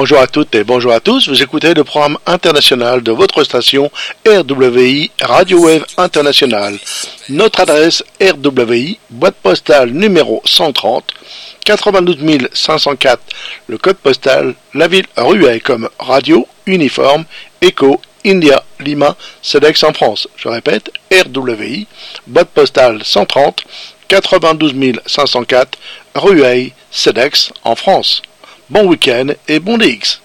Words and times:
Bonjour 0.00 0.20
à 0.20 0.26
toutes 0.26 0.54
et 0.54 0.64
bonjour 0.64 0.92
à 0.92 1.00
tous. 1.00 1.28
Vous 1.28 1.42
écoutez 1.42 1.74
le 1.74 1.84
programme 1.84 2.16
international 2.24 3.02
de 3.02 3.12
votre 3.12 3.44
station 3.44 3.90
RWI 4.26 5.10
Radio 5.20 5.66
Wave 5.66 5.84
International. 5.98 6.74
Notre 7.28 7.60
adresse 7.60 8.02
RWI, 8.18 8.98
boîte 9.10 9.34
postale 9.42 9.90
numéro 9.90 10.40
130, 10.46 11.04
92 11.66 12.48
504, 12.50 13.20
le 13.66 13.76
code 13.76 13.98
postal, 13.98 14.54
la 14.72 14.88
ville 14.88 15.04
Ruelle 15.18 15.60
comme 15.60 15.90
radio, 15.98 16.48
uniforme, 16.64 17.26
Echo 17.60 18.00
India, 18.24 18.64
Lima, 18.78 19.14
CEDEX 19.42 19.84
en 19.84 19.92
France. 19.92 20.28
Je 20.38 20.48
répète, 20.48 20.90
RWI, 21.12 21.86
boîte 22.26 22.48
postale 22.48 23.04
130, 23.04 23.64
92 24.08 24.74
504, 25.04 25.78
Rueil, 26.14 26.72
CEDEX 26.90 27.52
en 27.64 27.76
France 27.76 28.22
bon 28.70 28.86
week-end 28.86 29.28
et 29.48 29.58
bon 29.58 29.76
DX. 29.76 30.20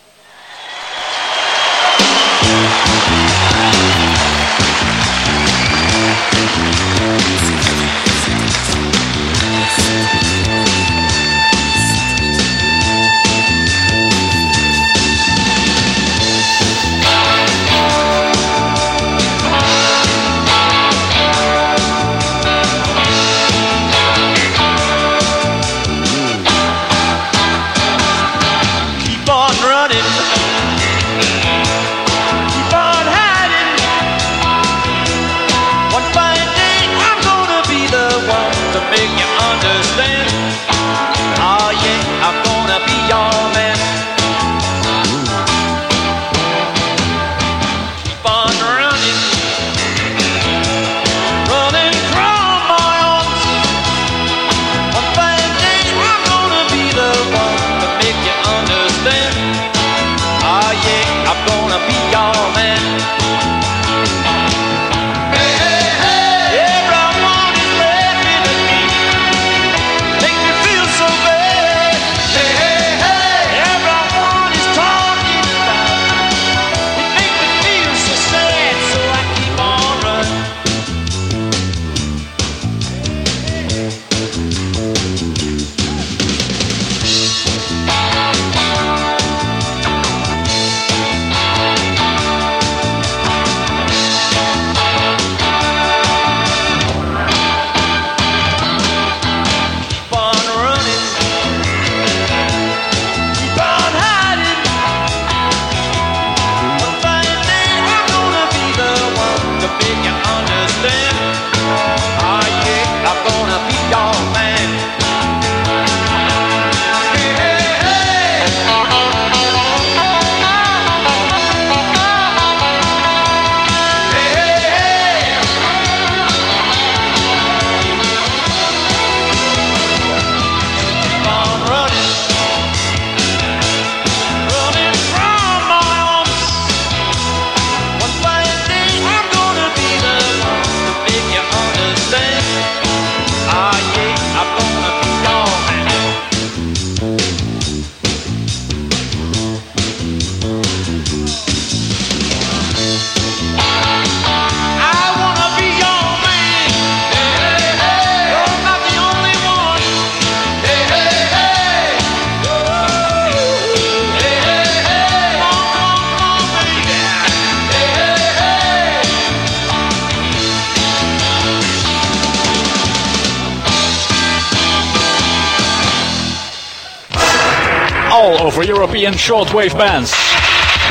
all 178.26 178.42
over 178.42 178.64
European 178.64 179.14
shortwave 179.14 179.78
bands. 179.78 180.10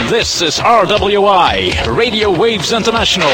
This 0.08 0.40
is 0.40 0.60
RWI, 0.60 1.96
Radio 1.96 2.30
Waves 2.30 2.72
International. 2.72 3.28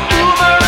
boomerang. 0.00 0.67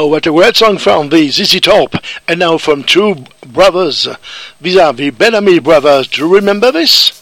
Uh, 0.00 0.06
what 0.06 0.26
a 0.26 0.30
great 0.30 0.56
song 0.56 0.78
from 0.78 1.10
the 1.10 1.28
ZZ 1.28 1.60
Top, 1.60 1.94
and 2.26 2.40
now 2.40 2.56
from 2.56 2.82
two 2.82 3.16
brothers, 3.46 4.08
vis-à-vis 4.58 5.14
Bellamy 5.14 5.58
Brothers. 5.58 6.08
Do 6.08 6.22
you 6.22 6.34
remember 6.36 6.72
this? 6.72 7.19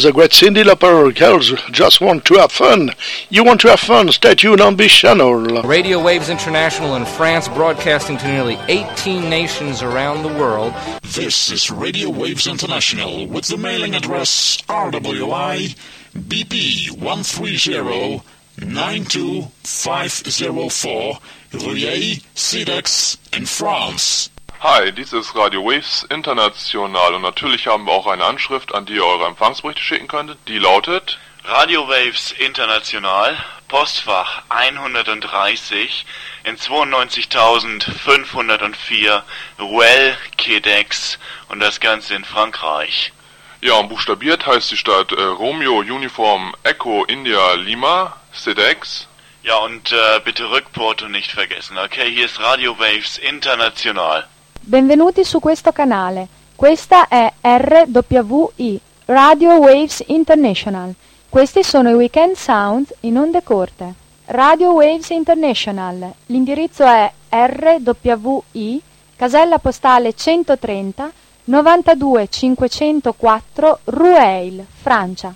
Oh, 0.00 0.02
the 0.02 0.12
great 0.12 0.30
Cyndi 0.30 0.64
Lauper 0.64 1.14
girls 1.14 1.52
just 1.72 2.00
want 2.00 2.24
to 2.24 2.36
have 2.36 2.50
fun. 2.50 2.92
You 3.28 3.44
want 3.44 3.60
to 3.60 3.68
have 3.68 3.80
fun? 3.80 4.10
Stay 4.10 4.34
tuned 4.34 4.62
on 4.62 4.76
this 4.76 4.92
channel. 4.92 5.34
Radio 5.62 6.02
Waves 6.02 6.30
International 6.30 6.96
in 6.96 7.04
France, 7.04 7.48
broadcasting 7.48 8.16
to 8.16 8.26
nearly 8.26 8.58
18 8.68 9.28
nations 9.28 9.82
around 9.82 10.22
the 10.22 10.32
world. 10.32 10.72
This 11.02 11.50
is 11.50 11.70
Radio 11.70 12.08
Waves 12.08 12.46
International 12.46 13.26
with 13.26 13.48
the 13.48 13.58
mailing 13.58 13.94
address 13.94 14.56
RWI 14.68 15.76
BP 16.14 16.92
130 16.92 18.22
92504 18.56 21.18
Rueil, 21.52 22.22
Cedex 22.34 23.18
in 23.36 23.44
France. 23.44 24.30
Hi, 24.62 24.92
dies 24.92 25.14
ist 25.14 25.34
Radio 25.34 25.64
Waves 25.64 26.02
International 26.10 27.14
und 27.14 27.22
natürlich 27.22 27.66
haben 27.66 27.86
wir 27.86 27.92
auch 27.92 28.06
eine 28.06 28.26
Anschrift, 28.26 28.74
an 28.74 28.84
die 28.84 28.96
ihr 28.96 29.06
eure 29.06 29.24
Empfangsberichte 29.24 29.82
schicken 29.82 30.06
könntet. 30.06 30.36
Die 30.48 30.58
lautet 30.58 31.18
Radio 31.44 31.88
Waves 31.88 32.32
International, 32.32 33.42
Postfach 33.68 34.42
130 34.50 36.04
in 36.44 36.58
92504 36.58 39.24
Ruel, 39.58 40.18
Quedex 40.36 41.18
und 41.48 41.60
das 41.60 41.80
Ganze 41.80 42.14
in 42.14 42.26
Frankreich. 42.26 43.14
Ja, 43.62 43.76
und 43.76 43.88
buchstabiert 43.88 44.46
heißt 44.46 44.72
die 44.72 44.76
Stadt 44.76 45.10
äh, 45.12 45.22
Romeo 45.22 45.78
Uniform 45.78 46.54
Echo 46.64 47.06
India 47.06 47.54
Lima, 47.54 48.14
Cedex. 48.34 49.08
Ja, 49.42 49.56
und 49.56 49.90
äh, 49.90 50.20
bitte 50.22 50.50
Rückporto 50.50 51.08
nicht 51.08 51.32
vergessen, 51.32 51.78
okay? 51.78 52.12
Hier 52.12 52.26
ist 52.26 52.40
Radio 52.40 52.78
Waves 52.78 53.16
International. 53.16 54.28
Benvenuti 54.62 55.24
su 55.24 55.40
questo 55.40 55.72
canale. 55.72 56.28
Questa 56.54 57.08
è 57.08 57.32
RWI, 57.40 58.78
Radio 59.06 59.54
Waves 59.54 60.04
International. 60.08 60.94
Questi 61.28 61.64
sono 61.64 61.88
i 61.88 61.94
Weekend 61.94 62.36
Sound 62.36 62.94
in 63.00 63.16
onde 63.16 63.42
corte. 63.42 63.94
Radio 64.26 64.72
Waves 64.72 65.08
International. 65.08 66.12
L'indirizzo 66.26 66.84
è 66.84 67.10
RWI, 67.30 68.82
casella 69.16 69.58
postale 69.58 70.12
130 70.12 71.10
92 71.44 72.28
504 72.28 73.78
Rueil, 73.84 74.64
Francia. 74.82 75.34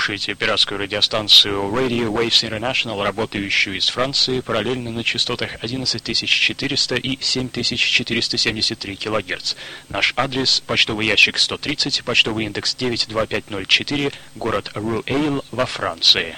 Слушаете 0.00 0.34
пиратскую 0.34 0.80
радиостанцию 0.80 1.64
Radio 1.64 2.10
Waves 2.10 2.48
International, 2.48 3.04
работающую 3.04 3.76
из 3.76 3.90
Франции, 3.90 4.40
параллельно 4.40 4.90
на 4.90 5.04
частотах 5.04 5.62
11400 5.62 6.96
и 6.96 7.18
7473 7.20 8.96
кГц. 8.96 9.54
Наш 9.90 10.14
адрес– 10.16 10.62
почтовый 10.66 11.06
ящик 11.06 11.36
130, 11.36 12.02
почтовый 12.02 12.46
индекс 12.46 12.74
92504, 12.76 14.12
город 14.36 14.70
Руэйл 14.74 15.44
во 15.50 15.66
Франции. 15.66 16.34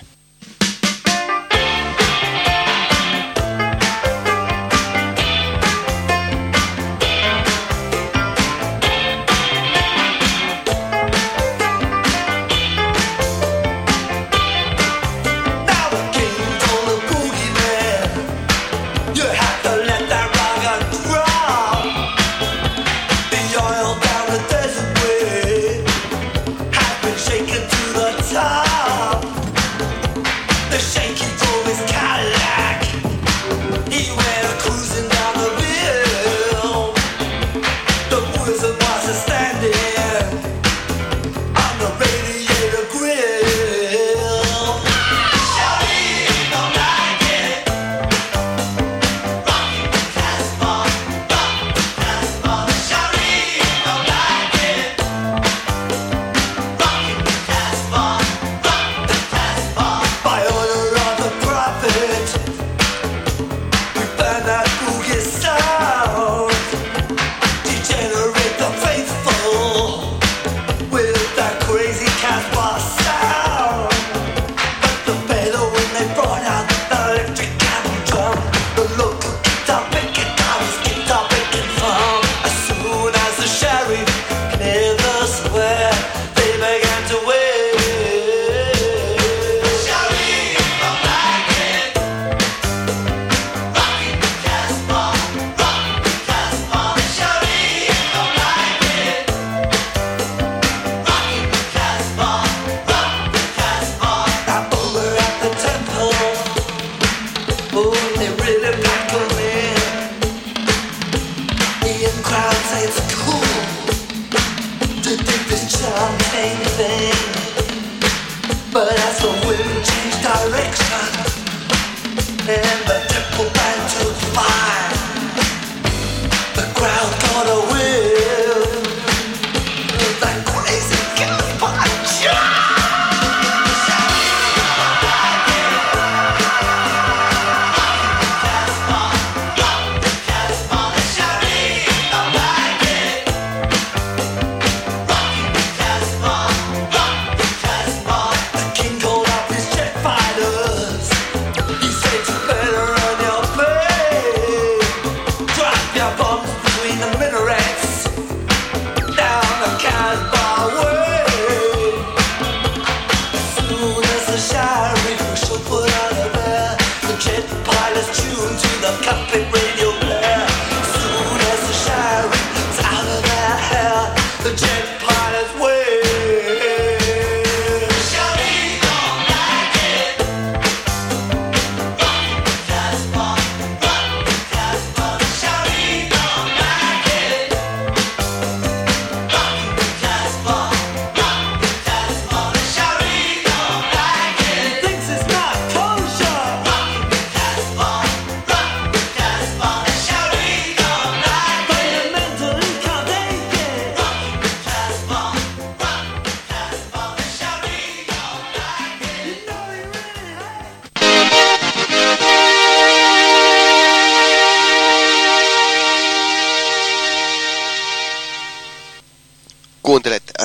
cruising 34.43 35.12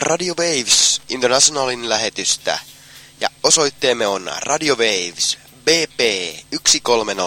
Radio 0.08 0.36
Waves 0.36 1.02
Internationalin 1.10 1.90
lähetystä. 1.90 2.60
Ja 3.22 3.30
osoitteemme 3.44 4.08
on 4.08 4.32
Radio 4.42 4.76
Waves 4.76 5.38
BP 5.66 6.00
130 6.52 7.24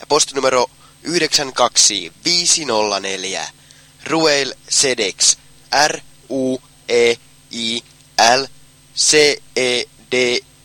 ja 0.00 0.06
postinumero 0.08 0.70
92504 1.02 3.46
Ruel 4.06 4.54
Sedex 4.68 5.36
R 5.88 6.00
U 6.30 6.58
E 6.88 7.14
I 7.50 7.82
L 8.40 8.44
C 8.96 9.36
E 9.56 9.84
D 10.12 10.14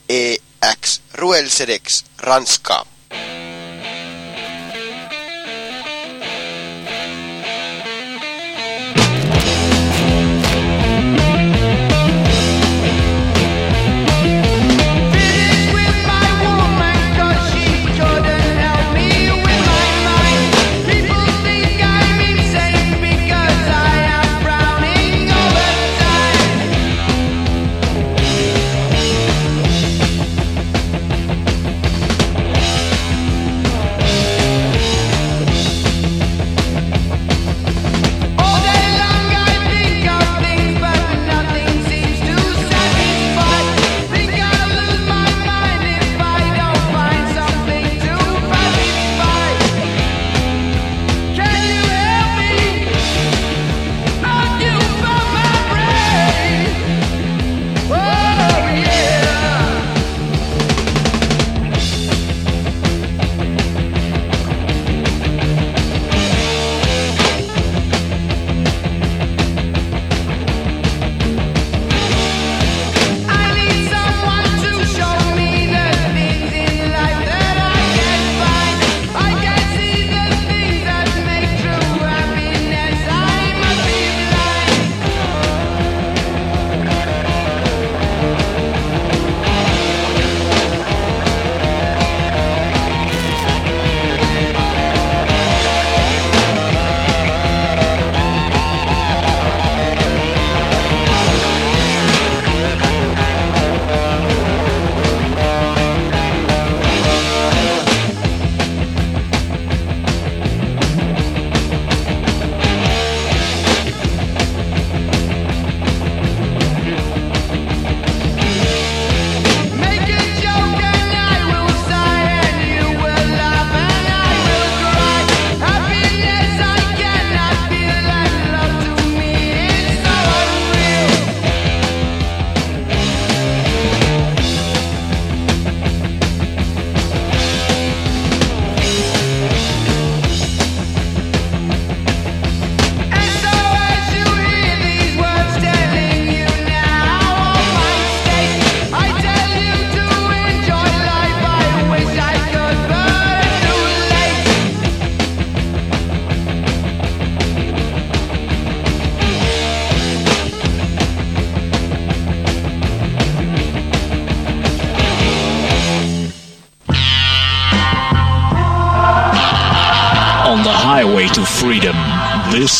E 0.09 0.35
X 0.81 1.01
Ruel 1.13 1.49
Sedex 1.49 2.03
Ranska. 2.17 2.85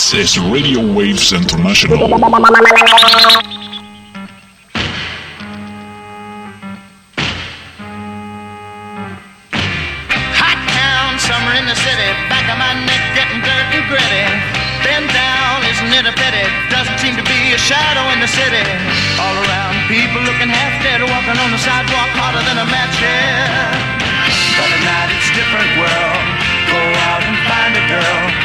This 0.06 0.38
is 0.38 0.46
Radio 0.54 0.86
Waves 0.94 1.34
International. 1.34 1.98
Hot 1.98 2.22
town, 10.78 11.18
summer 11.18 11.58
in 11.58 11.66
the 11.66 11.74
city. 11.74 12.06
Back 12.30 12.46
of 12.54 12.62
my 12.62 12.78
neck 12.86 13.02
getting 13.18 13.42
dirty 13.42 13.82
and 13.82 13.90
gritty. 13.90 14.30
Bend 14.86 15.10
down, 15.10 15.66
isn't 15.74 15.90
it 15.90 16.06
a 16.06 16.14
pity? 16.14 16.46
Doesn't 16.70 17.02
seem 17.02 17.18
to 17.18 17.26
be 17.26 17.58
a 17.58 17.60
shadow 17.66 18.06
in 18.14 18.22
the 18.22 18.30
city. 18.30 18.62
All 19.18 19.34
around, 19.42 19.90
people 19.90 20.22
looking 20.22 20.54
half 20.54 20.86
dead, 20.86 21.02
walking 21.02 21.34
on 21.34 21.50
the 21.50 21.58
sidewalk 21.58 22.14
harder 22.14 22.46
than 22.46 22.62
a 22.62 22.68
match 22.70 22.94
head. 23.02 23.74
But 24.54 24.70
at 24.70 24.86
night, 24.86 25.18
it's 25.18 25.34
a 25.34 25.36
different 25.42 25.82
world. 25.82 26.22
Go 26.70 26.78
out 27.10 27.26
and 27.26 27.42
find 27.50 27.74
a 27.74 27.82
girl. 27.90 28.45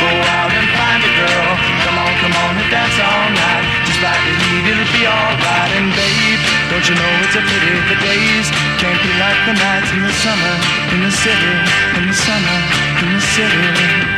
Go 0.00 0.10
out 0.10 0.50
and 0.50 0.66
find 0.74 1.00
a 1.02 1.12
girl. 1.14 1.50
Come 1.86 1.96
on, 1.98 2.12
come 2.22 2.34
on 2.34 2.52
and 2.58 2.70
dance 2.70 2.98
all 2.98 3.28
night. 3.30 3.64
Just 3.86 4.00
like 4.02 4.22
the 4.26 4.34
heat, 4.42 4.64
it'll 4.70 4.90
be 4.94 5.04
alright. 5.06 5.70
And 5.78 5.88
babe, 5.94 6.42
don't 6.70 6.86
you 6.88 6.94
know 6.94 7.12
it's 7.22 7.36
a 7.38 7.42
pity 7.42 7.74
the 7.90 7.98
days 8.02 8.46
can't 8.80 9.00
be 9.02 9.12
like 9.22 9.40
the 9.46 9.54
nights 9.54 9.90
in 9.92 10.02
the 10.02 10.14
summer, 10.24 10.54
in 10.94 11.00
the 11.02 11.12
city, 11.12 11.54
in 11.98 12.04
the 12.08 12.16
summer, 12.16 12.58
in 13.02 13.08
the 13.14 13.22
city. 13.22 14.13